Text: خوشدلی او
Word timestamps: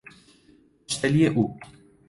خوشدلی 0.87 1.27
او 1.27 1.57